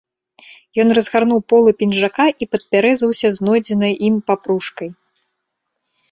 Ён 0.83 0.87
разгарнуў 0.97 1.41
полы 1.51 1.73
пінжака 1.81 2.25
і 2.45 2.47
падперазаўся 2.55 3.27
знойдзенай 3.37 3.93
ім 4.09 4.15
папружкай. 4.31 4.89